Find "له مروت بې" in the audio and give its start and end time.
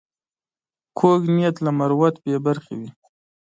1.65-2.35